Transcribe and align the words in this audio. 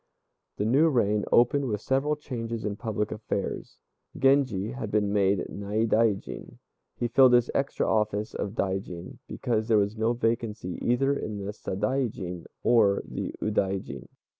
The 0.57 0.65
new 0.65 0.89
reign 0.89 1.25
opened 1.31 1.65
with 1.67 1.79
several 1.79 2.15
changes 2.15 2.65
in 2.65 2.75
public 2.75 3.11
affairs. 3.11 3.77
Genji 4.17 4.71
had 4.71 4.89
been 4.89 5.13
made 5.13 5.45
Naidaijin. 5.47 6.57
He 6.95 7.07
filled 7.07 7.33
this 7.33 7.51
extra 7.53 7.87
office 7.87 8.33
of 8.33 8.55
Daijin 8.55 9.19
because 9.27 9.67
there 9.67 9.77
was 9.77 9.95
no 9.95 10.13
vacancy 10.13 10.79
either 10.81 11.13
in 11.15 11.37
the 11.45 11.51
Sadaijin 11.53 12.47
or 12.63 13.03
the 13.05 13.35
Udaijin. 13.43 14.07